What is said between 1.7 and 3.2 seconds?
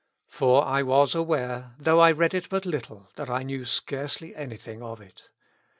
though I read it but little,